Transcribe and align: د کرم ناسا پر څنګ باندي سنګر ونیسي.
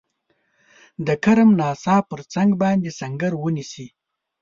د 1.07 1.09
کرم 1.23 1.49
ناسا 1.59 1.95
پر 2.09 2.21
څنګ 2.33 2.49
باندي 2.61 2.91
سنګر 2.99 3.33
ونیسي. 3.37 3.87